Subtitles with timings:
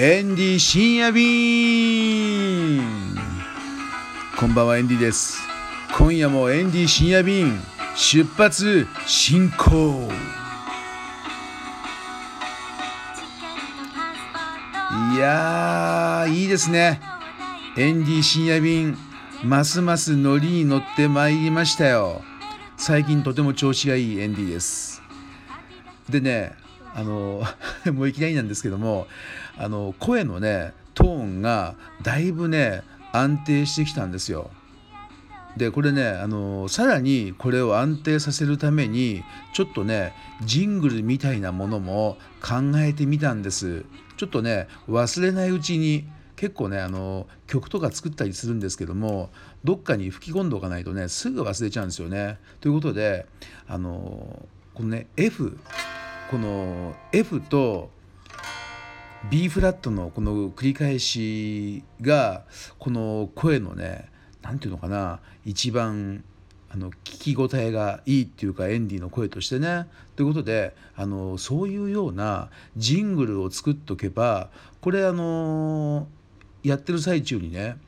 [0.00, 2.80] エンディ深夜便。
[4.38, 5.40] こんばんはエンディです。
[5.96, 7.60] 今夜もエンディ深夜便
[7.96, 10.08] 出発進行。
[15.16, 17.00] いやーいいですね。
[17.76, 18.96] エンディ深夜便
[19.42, 22.22] ますますノリに乗ってまいりましたよ。
[22.76, 25.02] 最近とても調子がいいエンディです。
[26.08, 26.67] でね
[26.98, 27.44] あの
[27.92, 29.06] もういきなりなんですけども
[29.56, 34.50] あの声のねトーンがだいぶね安定してきたんですよ。
[35.56, 39.22] でこれねあのさらにこれを安定させるために
[39.52, 40.12] ちょっとね
[40.44, 43.84] ジングルみたいなものも考えてみたんです
[44.16, 49.30] ちょっとね忘れないうちに結構ねあの曲とか作ったりするんですけども
[49.64, 52.38] どっかに吹き込んでおかないとねすぐ忘れちゃうんですよね。
[52.60, 53.26] ということで
[53.66, 55.58] あのこのね F
[56.30, 57.88] この F と
[59.30, 62.44] B フラットのこの繰り返しが
[62.78, 64.10] この声のね
[64.42, 66.22] 何て言うのかな一番
[66.70, 69.86] あの聞き応えがいいっていうかエンディの声としてね。
[70.16, 74.50] ということであのそういうようなジングルを作っとけば
[74.82, 76.08] これあの
[76.62, 77.78] やってる最中にね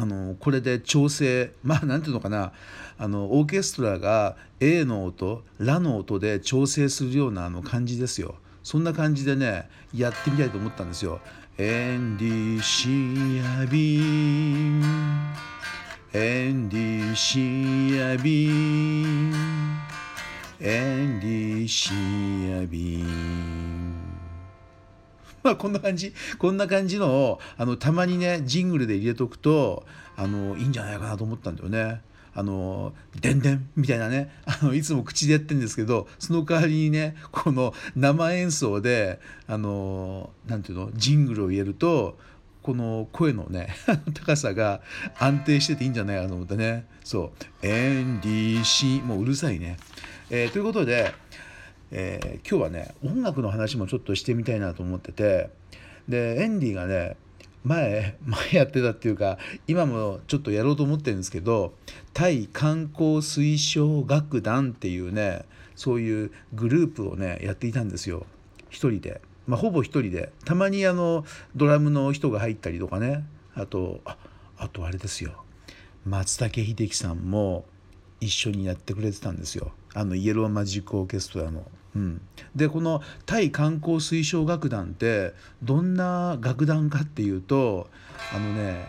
[0.00, 2.52] あのこれで調整まあ何て言うのかな
[2.96, 8.36] あのオーケストラが A の音ラの音で調整するようなあの感じですよ。
[8.62, 11.20] そんな感じでねやってみたいと思ったんですよ。
[11.58, 12.88] エンディシ
[13.62, 14.82] アビン
[16.14, 19.32] エンディシアビン
[20.60, 21.90] エンディシ
[22.54, 23.79] アビン
[25.44, 32.00] まあこんな感じこんな感じのをあのたまにねジングルで入れとくとあのいいんじゃないかなと思ったんだよね。
[32.32, 39.18] あの「でんでん」みたいなねあのいつも口でやってるんですけどその代わりにねこの生演奏で
[39.48, 42.16] あのなんていうのジングルを入れると
[42.62, 43.74] この声のね
[44.14, 44.80] 高さが
[45.18, 49.76] 安定してていいんじゃないかなと思ってねそう「エンディシーもううるさいね。
[50.32, 51.12] えー、ということで、
[51.92, 55.50] えー、今日はね音楽の話もちょっとしてみたいなと思ってて
[56.08, 57.16] でエンディがね
[57.64, 61.74] 前 前やってたっていうか今もちょっとやろうと思ってるんですけど
[62.14, 68.26] タイ観光推奨楽団っていうねそういうグループをねやっていたんですよ。
[68.68, 70.30] 一人で、まあ、ほぼ一人で。
[70.44, 71.24] たまにあの
[71.56, 73.24] ドラムの人が入ったりとかね。
[73.54, 74.18] あとあ
[74.58, 75.42] あとあれですよ。
[76.04, 77.64] 松武秀樹さんも
[78.20, 79.72] 一緒にやってくれてたんですよ。
[79.94, 81.64] あのイエローマジックオーケストラの。
[81.94, 82.20] うん、
[82.54, 87.88] でこのタイ観光推奨楽団ってどんな楽団かっていうと
[88.32, 88.86] あのね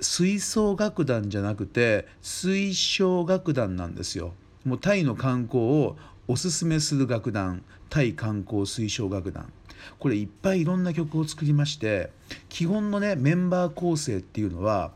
[0.00, 4.34] 吹奏楽団じゃなくて推奨楽団なんですよ。
[4.64, 5.96] もうタイの観光を
[6.28, 9.50] おすすめする楽団タイ観光推奨楽団。
[9.98, 12.10] これいっぱいいろんな曲を作りまして
[12.48, 14.92] 基本のねメンバー構成っていうのは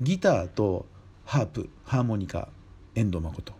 [0.00, 0.86] ギターと
[1.24, 2.48] ハープハーモニカ
[2.94, 3.52] 遠藤誠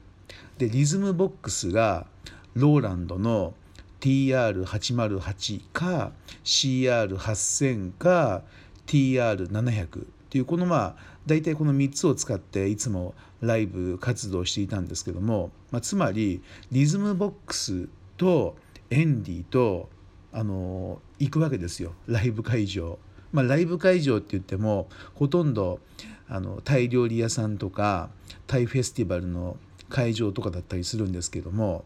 [0.59, 2.07] でリズムボックスが
[2.57, 3.55] ローランドの
[4.01, 6.13] TR808 か
[6.43, 8.43] CR8000 か
[8.87, 10.97] TR700 っていうこのまあ
[11.27, 18.57] 大体この3つを使っていつもライブ活動していたんですけども、まあ、つまりリズムボックスと
[18.91, 19.91] エンディと
[20.33, 22.99] あの行くわけですよライブ会場。
[23.33, 25.81] まあ、ライブ会場って言ってもほとんど
[26.29, 28.09] あのタイ料理屋さんとか
[28.47, 29.57] タイフェスティバルの
[29.91, 31.85] 会場とかだったりするんですけども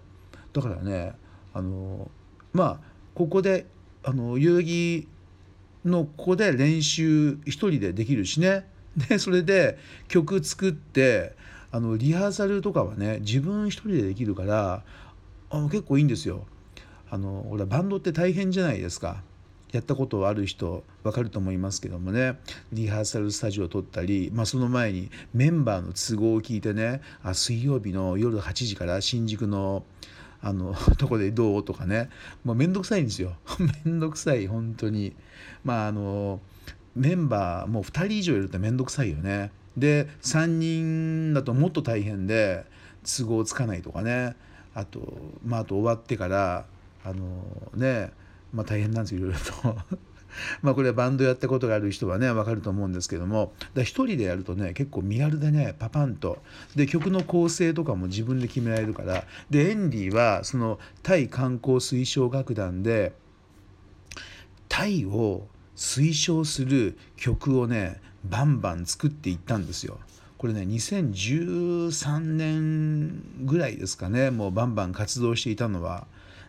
[0.53, 1.13] だからね
[1.55, 2.11] あの
[2.53, 2.81] まあ
[3.15, 3.67] ここで
[4.03, 5.09] あの代々木
[5.85, 8.67] のここで練習一人でできるしね
[9.09, 9.79] でそれで
[10.09, 11.37] 曲作って
[11.73, 14.83] あのリハーサルとかはね自分一人でできるから
[15.51, 16.47] あの結構いいんですよ。
[17.11, 19.23] あの俺バンドって大変じゃないですか。
[19.73, 22.39] やったことある人分かると思いますけどもね
[22.73, 29.85] リハーサルスタジオを撮ったり、まあ、その前にメンバーの都合を聞いてねあ水曜日の夜8時から新宿の
[30.43, 32.11] あの とこでどうとかね。
[32.45, 33.35] もうめんどくさいんですよ。
[33.85, 35.15] めんどくさい本当に。
[35.65, 36.41] まああの
[36.95, 39.53] メンバーもう2人以上いるとめんどくさいよね。
[39.77, 42.65] で3人だともっと大変で
[43.05, 44.35] 都合つかないとかね。
[44.75, 46.67] あとまああと終わってから
[47.05, 47.45] あの
[47.75, 48.13] ね
[48.53, 49.99] まあ大変なんですよいろいろと。
[50.63, 56.43] まあこれはバンドやったことがある人はね分かると思うんですけども一人でやるとね結構身軽でねパパンと
[56.77, 63.13] で曲の構成とかも自分で決められるからでエンディはそのタイ観光推奨楽団で
[64.69, 65.47] タイを
[65.77, 69.99] 推奨する曲をねバンバン作っていったんですよ。
[70.37, 76.07] これね2013年ぐらいですかねもうバンバン活動していたのは。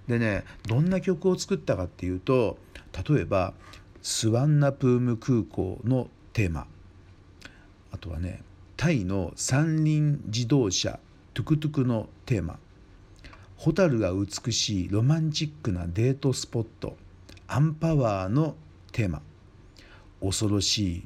[0.08, 2.58] でねどんな曲を作ったかっていうと
[2.92, 3.54] 例えば
[4.02, 6.68] スワンナプーム空港のテーマ。
[7.92, 8.42] あとはね
[8.78, 11.00] タイの三輪自動車
[11.34, 12.58] トゥクトゥクのテーマ。
[13.58, 16.98] ホタルが美しいロマンチックなデートスポット。
[17.48, 18.56] アンパワーの
[18.92, 19.22] テーマ。
[20.20, 21.06] 恐ろし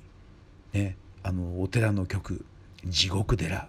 [0.74, 2.46] い、ね、あのお寺の曲。
[2.86, 3.68] 地獄寺。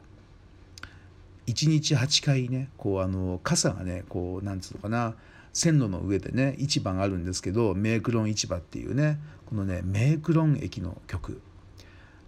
[1.46, 5.14] 1日8回ねこうあの傘がねこうなんつうのかな。
[5.56, 11.41] 線路の上でね市場があるんですけどメークロン市場っていうねこのねメークロン駅の曲。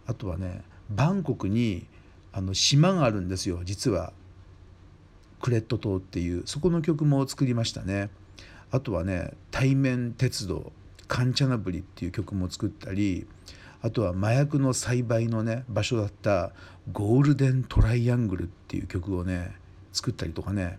[0.07, 1.87] あとはねバンコクに
[2.33, 4.15] あの島があるんですよ実は。
[5.43, 6.43] クレット島っていう。
[6.47, 8.09] そこの曲も作りましたね。
[8.71, 10.73] あとはね対面鉄道
[11.07, 13.27] カンチャナブリっていう曲も作ったり
[13.83, 16.53] あとは麻薬の栽培のね場所だった
[16.93, 19.53] ゴールデントライアングルっていう曲をね
[19.93, 20.79] 作ったりとかね。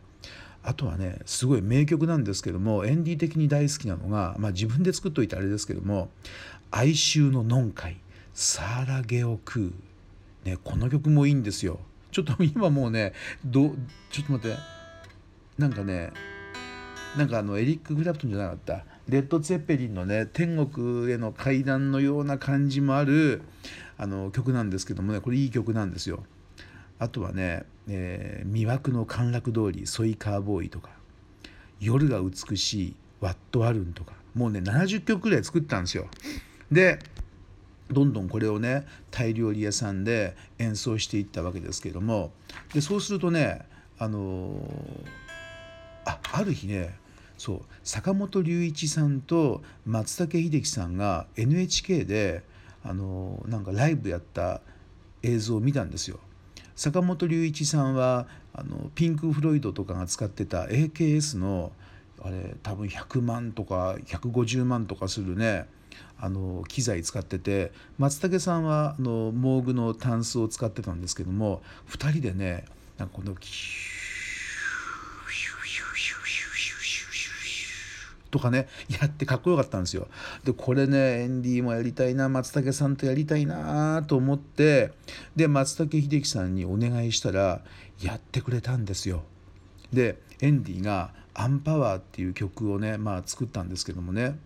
[0.63, 6.09] あとはねすごい名曲なんですけどもエンディ的に大好きなのが、まあ、自分で作っといてあれですけども
[6.71, 7.97] 「哀愁のノンカイ
[8.33, 9.73] サーラゲオクー」
[10.50, 11.79] ねこの曲もいいんですよ。
[12.11, 13.13] ちょっと今もうね
[13.45, 13.75] ど
[14.11, 14.57] ちょっと待って。
[15.57, 16.11] なんかね
[17.17, 18.85] なんかあのエリック・クラプトンじゃなかった？
[19.07, 23.41] レッド・ツェッペリンのね天国への階段のような感じもある
[23.97, 26.23] あの曲なんですけどもねこれいい曲なんですよ。
[27.00, 30.90] あとはね、えー、魅惑の陥落通りソイカーボーイとか
[31.80, 36.07] 夜が美しいワット・アルンとかもうね70曲くらい作ったんですよ。
[36.72, 37.00] で
[37.90, 42.31] どんどんこれをねタイ料理屋さんで演奏していったわけですけども
[42.74, 43.66] でそうするとね
[43.98, 44.60] あのー、
[46.06, 46.95] あある日ね
[47.38, 52.44] そう坂本龍一さんと松武秀樹さんが NHK で
[52.84, 54.62] あのー、なんかライブやった
[55.24, 56.19] 映像を見たんですよ。
[56.80, 61.74] 坂本龍一さんはあのピンク・フロイドとかが使ってた AKS の
[62.22, 65.66] あれ多分100万とか150万とかするね
[66.18, 72.64] あの機材使ってて松竹さんはあのモーグのタンスを使ってたんですけども2人でね
[72.98, 74.08] なんかこのキュー
[78.31, 78.68] とかね
[79.02, 80.08] やってかっこよかったんですよ。
[80.44, 84.92] でこれねエンディもやりたいな松武さんとやりたいなと思って
[85.36, 87.62] で松武秀樹さんにお願いしたら
[88.02, 89.24] やってくれたんですよ。
[89.92, 94.38] でエンディが「アンパワー」っていう曲をねまあ作ったんですけどもね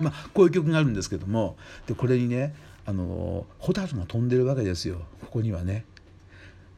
[0.00, 1.56] まあ、こういう曲があるんですけども
[1.86, 2.54] でこれにね
[2.86, 5.84] あのホタルが飛んでるわけですよここにはね。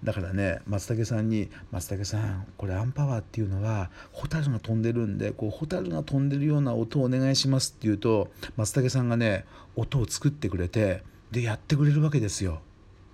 [0.05, 11.03] だからね松武さんに「松武さんこれアンパワーっていうのはホタルが飛んでるんでこうホタルが飛んでるような音をお願いします」って言うと松武さんがね音を作ってくれて
[11.33, 12.61] でやってくれるわけですよ。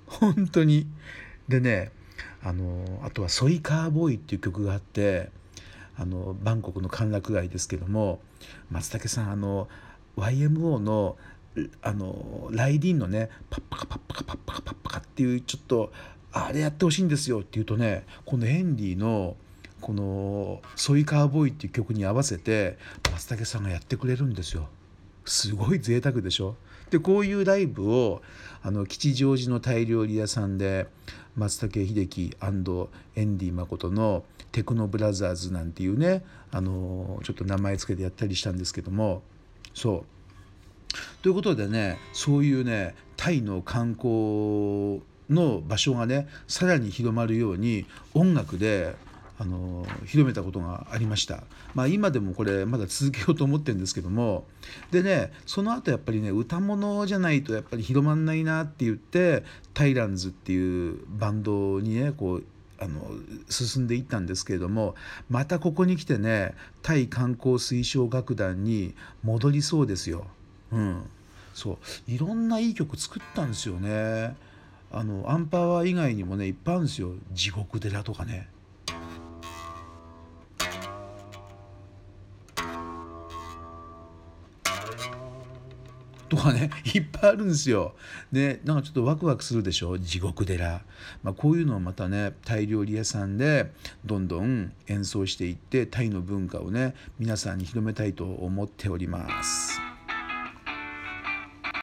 [0.06, 0.86] 本当に
[1.48, 1.92] でね
[2.42, 5.30] あのあとは「ソイカーボーイ」っていう曲があって
[5.96, 8.20] あのバンコクの歓楽街ですけども
[8.70, 9.68] 松武さんあの
[10.16, 11.16] YMO の
[11.82, 15.92] あのライディーンのねパッパカパッパカパッパカパッパカっていうちょっと
[16.32, 19.36] あれやってほしいんですよって言うとねこのヘンリーの
[19.82, 22.78] この「ソイカーボーイ」っていう曲に合わせて
[23.10, 24.68] 松武さんがやってくれるんですよ。
[25.24, 26.56] すごい贅沢でしょ？
[26.90, 28.22] でこういうライブを
[28.62, 30.86] あの吉祥寺のタイ料理屋さんで
[31.36, 39.22] 松武秀樹エンディ誠のテクノブラザーズなんていうねあのちょっと名前つけてやったりしたんですけども
[39.74, 40.12] そう。
[41.22, 48.94] ということでねそういうねタイの観光の場所がねさらに広まるように音楽で
[49.38, 54.44] あの広めたことがありました、まあ、今でもこれまだ続けようと思ってるんですけども
[54.90, 59.42] でねその後やっぱりね歌物じゃないとやっぱり広まんないなって言って
[59.74, 62.44] タイランズっていうバンドにねこう
[62.82, 63.00] あの
[63.48, 64.96] 進んでいったんですけれども
[65.30, 70.26] またここに来てねタイ観光推奨楽団に戻りそうですよ。
[70.72, 71.02] うん、
[71.54, 71.72] そ
[72.08, 74.34] ういろんないい曲作ったんですよね。
[74.90, 78.48] あのアンパワー以外にもねいっぱいあるんですよ地獄寺とかね。
[86.32, 87.94] とかねいっぱいあるんですよ。
[88.32, 89.98] でなんかちょっとワクワクするでしょ？
[89.98, 90.82] 地獄寺、
[91.22, 93.70] まあ、こういうのをまたねタイ料理屋さんで
[94.06, 99.91] どんどん演奏していってタイの文化をね皆さんに広めたいと思っております。